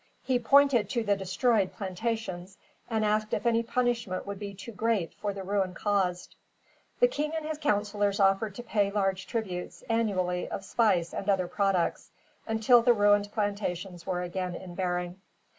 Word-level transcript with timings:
He 0.23 0.39
pointed 0.39 0.89
to 0.89 1.03
the 1.03 1.15
destroyed 1.15 1.73
plantations, 1.73 2.57
and 2.89 3.05
asked 3.05 3.35
if 3.35 3.45
any 3.45 3.61
punishment 3.61 4.25
could 4.25 4.39
be 4.39 4.55
too 4.55 4.71
great 4.71 5.13
for 5.13 5.31
the 5.31 5.43
ruin 5.43 5.75
caused. 5.75 6.33
The 6.99 7.07
king 7.07 7.35
and 7.35 7.45
his 7.45 7.59
councilors 7.59 8.19
offered 8.19 8.55
to 8.55 8.63
pay 8.63 8.89
large 8.89 9.27
tributes, 9.27 9.83
annually, 9.89 10.49
of 10.49 10.65
spice 10.65 11.13
and 11.13 11.29
other 11.29 11.47
products, 11.47 12.09
until 12.47 12.81
the 12.81 12.93
ruined 12.93 13.31
plantations 13.31 14.07
were 14.07 14.23
again 14.23 14.55
in 14.55 14.73
bearing. 14.73 15.21